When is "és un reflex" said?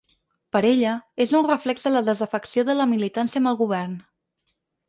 1.25-1.85